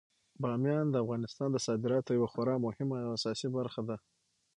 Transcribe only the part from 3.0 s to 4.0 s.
او اساسي برخه ده.